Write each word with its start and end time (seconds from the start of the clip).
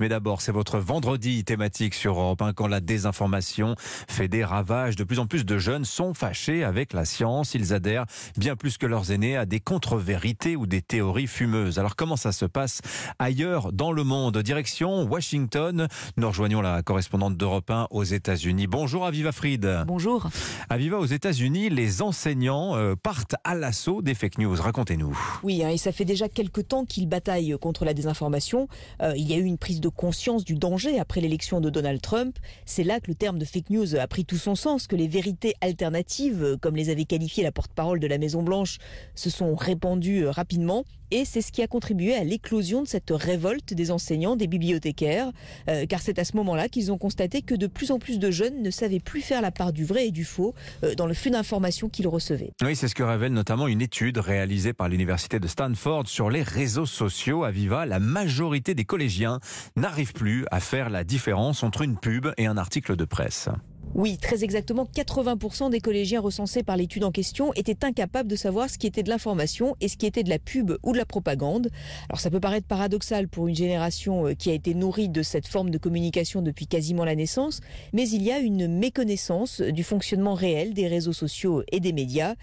Mais 0.00 0.08
d'abord, 0.08 0.40
c'est 0.40 0.50
votre 0.50 0.78
vendredi 0.78 1.44
thématique 1.44 1.94
sur 1.94 2.18
Europe 2.18 2.40
1 2.40 2.54
quand 2.54 2.66
la 2.66 2.80
désinformation 2.80 3.74
fait 4.08 4.28
des 4.28 4.44
ravages. 4.44 4.96
De 4.96 5.04
plus 5.04 5.18
en 5.18 5.26
plus 5.26 5.44
de 5.44 5.58
jeunes 5.58 5.84
sont 5.84 6.14
fâchés 6.14 6.64
avec 6.64 6.94
la 6.94 7.04
science. 7.04 7.52
Ils 7.52 7.74
adhèrent 7.74 8.06
bien 8.38 8.56
plus 8.56 8.78
que 8.78 8.86
leurs 8.86 9.12
aînés 9.12 9.36
à 9.36 9.44
des 9.44 9.60
contre-vérités 9.60 10.56
ou 10.56 10.66
des 10.66 10.80
théories 10.80 11.26
fumeuses. 11.26 11.78
Alors 11.78 11.96
comment 11.96 12.16
ça 12.16 12.32
se 12.32 12.46
passe 12.46 12.80
ailleurs 13.18 13.74
dans 13.74 13.92
le 13.92 14.02
monde? 14.02 14.38
Direction 14.38 15.02
Washington. 15.02 15.86
Nous 16.16 16.28
rejoignons 16.28 16.62
la 16.62 16.82
correspondante 16.82 17.36
d'Europe 17.36 17.70
1 17.70 17.88
aux 17.90 18.04
États-Unis. 18.04 18.66
Bonjour 18.66 19.04
Aviva 19.04 19.32
Fried. 19.32 19.84
Bonjour. 19.86 20.30
Aviva, 20.70 20.98
aux 20.98 21.04
États-Unis, 21.04 21.68
les 21.68 22.00
enseignants 22.00 22.74
euh, 22.74 22.94
partent 22.96 23.34
à 23.44 23.54
l'assaut 23.54 24.00
des 24.00 24.14
fake 24.14 24.38
news. 24.38 24.56
Racontez-nous. 24.58 25.18
Oui, 25.42 25.62
hein, 25.62 25.68
et 25.68 25.76
ça 25.76 25.92
fait 25.92 26.06
déjà 26.06 26.30
quelques 26.30 26.68
temps 26.68 26.86
qu'ils 26.86 27.06
bataillent 27.06 27.56
contre 27.60 27.84
la 27.84 27.92
désinformation. 27.92 28.66
Euh, 29.02 29.12
il 29.14 29.28
y 29.28 29.34
a 29.34 29.36
eu 29.36 29.44
une 29.44 29.58
prise 29.58 29.82
de 29.82 29.89
conscience 29.90 30.44
du 30.44 30.54
danger 30.54 30.98
après 30.98 31.20
l'élection 31.20 31.60
de 31.60 31.70
Donald 31.70 32.00
Trump. 32.00 32.38
C'est 32.66 32.84
là 32.84 33.00
que 33.00 33.08
le 33.08 33.14
terme 33.14 33.38
de 33.38 33.44
fake 33.44 33.70
news 33.70 33.96
a 33.96 34.06
pris 34.06 34.24
tout 34.24 34.36
son 34.36 34.54
sens, 34.54 34.86
que 34.86 34.96
les 34.96 35.08
vérités 35.08 35.54
alternatives, 35.60 36.56
comme 36.60 36.76
les 36.76 36.90
avait 36.90 37.04
qualifiées 37.04 37.42
la 37.42 37.52
porte-parole 37.52 38.00
de 38.00 38.06
la 38.06 38.18
Maison-Blanche, 38.18 38.78
se 39.14 39.30
sont 39.30 39.54
répandues 39.54 40.24
euh, 40.24 40.30
rapidement. 40.30 40.84
Et 41.10 41.24
c'est 41.24 41.40
ce 41.40 41.50
qui 41.50 41.62
a 41.62 41.66
contribué 41.66 42.14
à 42.14 42.24
l'éclosion 42.24 42.82
de 42.82 42.88
cette 42.88 43.10
révolte 43.10 43.74
des 43.74 43.90
enseignants, 43.90 44.36
des 44.36 44.46
bibliothécaires, 44.46 45.30
euh, 45.68 45.86
car 45.86 46.00
c'est 46.00 46.18
à 46.18 46.24
ce 46.24 46.36
moment-là 46.36 46.68
qu'ils 46.68 46.92
ont 46.92 46.98
constaté 46.98 47.42
que 47.42 47.54
de 47.54 47.66
plus 47.66 47.90
en 47.90 47.98
plus 47.98 48.18
de 48.18 48.30
jeunes 48.30 48.62
ne 48.62 48.70
savaient 48.70 49.00
plus 49.00 49.20
faire 49.20 49.42
la 49.42 49.50
part 49.50 49.72
du 49.72 49.84
vrai 49.84 50.08
et 50.08 50.10
du 50.10 50.24
faux 50.24 50.54
euh, 50.84 50.94
dans 50.94 51.06
le 51.06 51.14
flux 51.14 51.30
d'informations 51.30 51.88
qu'ils 51.88 52.08
recevaient. 52.08 52.52
Oui, 52.62 52.76
c'est 52.76 52.88
ce 52.88 52.94
que 52.94 53.02
révèle 53.02 53.32
notamment 53.32 53.66
une 53.66 53.82
étude 53.82 54.18
réalisée 54.18 54.72
par 54.72 54.88
l'université 54.88 55.40
de 55.40 55.48
Stanford 55.48 56.06
sur 56.06 56.30
les 56.30 56.42
réseaux 56.42 56.86
sociaux. 56.86 57.44
À 57.44 57.50
Viva, 57.50 57.86
la 57.86 57.98
majorité 57.98 58.74
des 58.74 58.84
collégiens 58.84 59.38
n'arrivent 59.76 60.12
plus 60.12 60.44
à 60.50 60.60
faire 60.60 60.90
la 60.90 61.04
différence 61.04 61.62
entre 61.62 61.82
une 61.82 61.98
pub 61.98 62.28
et 62.36 62.46
un 62.46 62.56
article 62.56 62.96
de 62.96 63.04
presse. 63.04 63.48
Oui, 63.94 64.18
très 64.18 64.44
exactement, 64.44 64.88
80% 64.94 65.68
des 65.70 65.80
collégiens 65.80 66.20
recensés 66.20 66.62
par 66.62 66.76
l'étude 66.76 67.02
en 67.02 67.10
question 67.10 67.52
étaient 67.54 67.84
incapables 67.84 68.28
de 68.28 68.36
savoir 68.36 68.70
ce 68.70 68.78
qui 68.78 68.86
était 68.86 69.02
de 69.02 69.08
l'information 69.08 69.74
et 69.80 69.88
ce 69.88 69.96
qui 69.96 70.06
était 70.06 70.22
de 70.22 70.30
la 70.30 70.38
pub 70.38 70.72
ou 70.84 70.92
de 70.92 70.96
la 70.96 71.04
propagande. 71.04 71.70
Alors 72.08 72.20
ça 72.20 72.30
peut 72.30 72.38
paraître 72.38 72.68
paradoxal 72.68 73.26
pour 73.26 73.48
une 73.48 73.56
génération 73.56 74.28
euh, 74.28 74.34
qui 74.34 74.48
a 74.48 74.52
été 74.54 74.74
nourrie 74.74 75.08
de 75.08 75.22
cette 75.22 75.48
forme 75.48 75.70
de 75.70 75.78
communication 75.78 76.40
depuis 76.40 76.68
quasiment 76.68 77.04
la 77.04 77.16
naissance, 77.16 77.60
mais 77.92 78.08
il 78.08 78.22
y 78.22 78.30
a 78.30 78.38
une 78.38 78.68
méconnaissance 78.68 79.60
du 79.60 79.82
fonctionnement 79.82 80.34
réel 80.34 80.72
des 80.72 80.86
réseaux 80.86 81.12
sociaux 81.12 81.64
et 81.72 81.80
des 81.80 81.92
médias. 81.92 82.36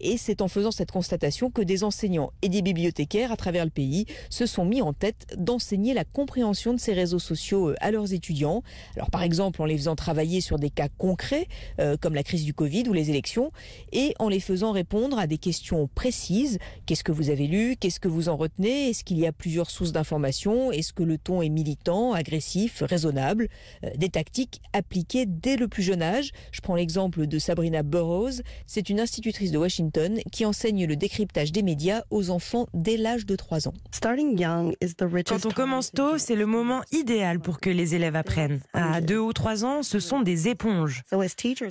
Et 0.00 0.16
c'est 0.16 0.42
en 0.42 0.48
faisant 0.48 0.70
cette 0.70 0.90
constatation 0.90 1.50
que 1.50 1.62
des 1.62 1.84
enseignants 1.84 2.32
et 2.42 2.48
des 2.48 2.62
bibliothécaires 2.62 3.32
à 3.32 3.36
travers 3.36 3.64
le 3.64 3.70
pays 3.70 4.06
se 4.30 4.46
sont 4.46 4.64
mis 4.64 4.82
en 4.82 4.92
tête 4.92 5.26
d'enseigner 5.36 5.94
la 5.94 6.04
compréhension 6.04 6.74
de 6.74 6.80
ces 6.80 6.92
réseaux 6.92 7.18
sociaux 7.18 7.70
euh, 7.70 7.74
à 7.80 7.90
leurs 7.90 8.12
étudiants. 8.12 8.62
Alors 8.96 9.10
par 9.10 9.22
exemple 9.22 9.62
en 9.62 9.64
les 9.64 9.76
faisant 9.76 9.96
travailler 9.96 10.40
sur 10.40 10.58
des 10.58 10.70
cas 10.70 10.88
concrets 10.98 11.46
euh, 11.80 11.96
comme 12.00 12.14
la 12.14 12.22
crise 12.22 12.44
du 12.44 12.54
Covid 12.54 12.88
ou 12.88 12.92
les 12.92 13.10
élections 13.10 13.52
et 13.92 14.14
en 14.18 14.28
les 14.28 14.40
faisant 14.40 14.72
répondre 14.72 15.18
à 15.18 15.26
des 15.26 15.38
questions 15.38 15.88
précises. 15.94 16.58
Qu'est-ce 16.86 17.04
que 17.04 17.12
vous 17.12 17.30
avez 17.30 17.46
lu? 17.46 17.76
Qu'est-ce 17.78 18.00
que 18.00 18.08
vous 18.08 18.28
en 18.28 18.36
retenez? 18.36 18.90
Est-ce 18.90 19.04
qu'il 19.04 19.18
y 19.18 19.26
a 19.26 19.32
plusieurs 19.32 19.70
sources 19.70 19.92
d'informations? 19.92 20.72
Est-ce 20.72 20.92
que 20.92 21.02
le 21.02 21.18
ton 21.18 21.40
est 21.40 21.48
militant, 21.48 22.12
agressif, 22.12 22.82
raisonnable? 22.82 23.48
Euh, 23.84 23.90
Des 23.96 24.08
tactiques 24.08 24.60
appliquées 24.72 25.26
dès 25.26 25.56
le 25.56 25.68
plus 25.68 25.82
jeune 25.82 26.02
âge. 26.02 26.32
Je 26.50 26.60
prends 26.60 26.74
l'exemple 26.74 27.26
de 27.26 27.38
Sabrina 27.38 27.82
Burroughs. 27.82 28.42
C'est 28.66 28.88
une 28.90 29.00
institutrice 29.00 29.52
de 29.52 29.58
Washington 29.58 29.83
qui 30.32 30.44
enseigne 30.44 30.86
le 30.86 30.96
décryptage 30.96 31.52
des 31.52 31.62
médias 31.62 32.02
aux 32.10 32.30
enfants 32.30 32.66
dès 32.74 32.96
l'âge 32.96 33.26
de 33.26 33.36
3 33.36 33.68
ans. 33.68 33.74
Quand 34.02 35.46
on 35.46 35.50
commence 35.50 35.90
tôt, 35.92 36.18
c'est 36.18 36.36
le 36.36 36.46
moment 36.46 36.82
idéal 36.92 37.40
pour 37.40 37.60
que 37.60 37.70
les 37.70 37.94
élèves 37.94 38.16
apprennent. 38.16 38.60
À 38.72 39.00
2 39.00 39.18
ou 39.18 39.32
3 39.32 39.64
ans, 39.64 39.82
ce 39.82 39.98
sont 40.00 40.20
des 40.20 40.48
éponges. 40.48 41.02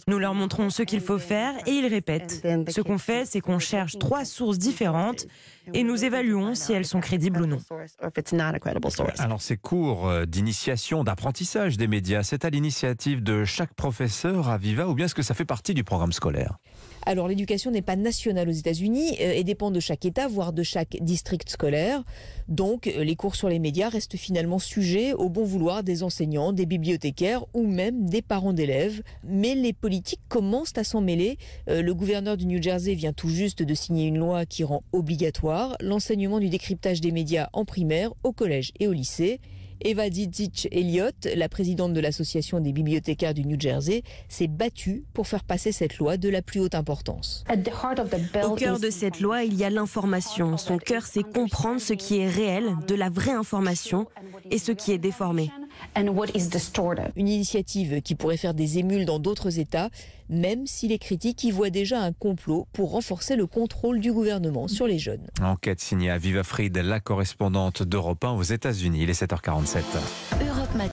Nous 0.07 0.19
leur 0.19 0.33
montrons 0.33 0.69
ce 0.69 0.83
qu'il 0.83 1.01
faut 1.01 1.19
faire 1.19 1.53
et 1.65 1.71
ils 1.71 1.87
répètent. 1.87 2.45
Ce 2.69 2.81
qu'on 2.81 2.97
fait, 2.97 3.25
c'est 3.25 3.41
qu'on 3.41 3.59
cherche 3.59 3.97
trois 3.99 4.25
sources 4.25 4.57
différentes 4.57 5.27
et 5.73 5.83
nous 5.83 6.03
évaluons 6.03 6.55
si 6.55 6.73
elles 6.73 6.85
sont 6.85 6.99
crédibles 6.99 7.41
ou 7.41 7.45
non. 7.45 7.57
Alors 9.19 9.41
ces 9.41 9.57
cours 9.57 10.07
euh, 10.07 10.25
d'initiation, 10.25 11.03
d'apprentissage 11.03 11.77
des 11.77 11.87
médias, 11.87 12.23
c'est 12.23 12.45
à 12.45 12.49
l'initiative 12.49 13.23
de 13.23 13.45
chaque 13.45 13.73
professeur 13.73 14.49
à 14.49 14.57
Viva 14.57 14.87
ou 14.87 14.93
bien 14.93 15.05
est-ce 15.05 15.15
que 15.15 15.21
ça 15.21 15.33
fait 15.33 15.45
partie 15.45 15.73
du 15.73 15.83
programme 15.83 16.11
scolaire? 16.11 16.57
Alors 17.05 17.27
l'éducation 17.27 17.71
n'est 17.71 17.81
pas 17.81 17.95
nationale 18.03 18.47
aux 18.49 18.53
États-Unis 18.53 19.17
euh, 19.19 19.33
et 19.33 19.43
dépend 19.43 19.71
de 19.71 19.79
chaque 19.79 20.05
État, 20.05 20.27
voire 20.27 20.53
de 20.53 20.61
chaque 20.61 20.97
district 21.01 21.49
scolaire. 21.49 22.03
Donc 22.47 22.87
euh, 22.87 23.03
les 23.03 23.15
cours 23.15 23.35
sur 23.35 23.49
les 23.49 23.57
médias 23.57 23.89
restent 23.89 24.17
finalement 24.17 24.59
sujets 24.59 25.13
au 25.13 25.29
bon 25.29 25.43
vouloir 25.43 25.83
des 25.83 26.03
enseignants, 26.03 26.53
des 26.53 26.67
bibliothécaires 26.67 27.45
ou 27.53 27.65
même 27.65 28.05
des 28.05 28.21
parents 28.21 28.53
d'élèves. 28.53 29.01
Mais 29.23 29.55
les 29.55 29.73
politiques 29.73 30.21
commencent 30.29 30.77
à 30.77 30.83
s'en 30.83 31.01
mêler. 31.01 31.37
Le 31.67 31.91
gouverneur 31.93 32.37
du 32.37 32.45
New 32.45 32.61
Jersey 32.61 32.93
vient 32.93 33.13
tout 33.13 33.29
juste 33.29 33.63
de 33.63 33.73
signer 33.73 34.07
une 34.07 34.17
loi 34.17 34.45
qui 34.45 34.63
rend 34.63 34.83
obligatoire 34.91 35.75
l'enseignement 35.79 36.39
du 36.39 36.49
décryptage 36.49 37.01
des 37.01 37.11
médias 37.11 37.49
en 37.53 37.65
primaire, 37.65 38.11
au 38.23 38.31
collège 38.31 38.71
et 38.79 38.87
au 38.87 38.93
lycée. 38.93 39.39
Eva 39.81 40.09
Didzich 40.09 40.67
Elliott, 40.71 41.27
la 41.35 41.49
présidente 41.49 41.93
de 41.93 41.99
l'association 41.99 42.59
des 42.59 42.71
bibliothécaires 42.71 43.33
du 43.33 43.45
New 43.45 43.59
Jersey, 43.59 44.03
s'est 44.29 44.47
battue 44.47 45.03
pour 45.13 45.27
faire 45.27 45.43
passer 45.43 45.71
cette 45.71 45.97
loi 45.97 46.17
de 46.17 46.29
la 46.29 46.41
plus 46.41 46.59
haute 46.59 46.75
importance. 46.75 47.43
Au 48.43 48.55
cœur 48.55 48.79
de 48.79 48.89
cette 48.89 49.19
loi, 49.19 49.43
il 49.43 49.55
y 49.55 49.63
a 49.63 49.69
l'information. 49.69 50.57
Son 50.57 50.77
cœur, 50.77 51.05
c'est 51.05 51.23
comprendre 51.23 51.81
ce 51.81 51.93
qui 51.93 52.19
est 52.19 52.29
réel, 52.29 52.75
de 52.87 52.95
la 52.95 53.09
vraie 53.09 53.31
information, 53.31 54.07
et 54.51 54.57
ce 54.57 54.71
qui 54.71 54.91
est 54.91 54.97
déformé. 54.97 55.51
Une 55.95 57.27
initiative 57.27 58.01
qui 58.01 58.15
pourrait 58.15 58.37
faire 58.37 58.53
des 58.53 58.79
émules 58.79 59.05
dans 59.05 59.19
d'autres 59.19 59.59
États, 59.59 59.89
même 60.29 60.65
si 60.65 60.87
les 60.87 60.97
critiques 60.97 61.43
y 61.43 61.51
voient 61.51 61.69
déjà 61.69 62.01
un 62.01 62.11
complot 62.11 62.67
pour 62.73 62.91
renforcer 62.91 63.35
le 63.35 63.45
contrôle 63.45 63.99
du 63.99 64.11
gouvernement 64.11 64.67
sur 64.67 64.87
les 64.87 64.99
jeunes. 64.99 65.27
Enquête 65.41 65.79
signée 65.79 66.09
à 66.09 66.17
Viva 66.17 66.43
Fried, 66.43 66.75
la 66.77 66.99
correspondante 66.99 67.83
d'Europe 67.83 68.23
1 68.23 68.31
aux 68.31 68.43
États-Unis. 68.43 69.03
Il 69.03 69.09
est 69.09 69.21
7h47. 69.21 69.81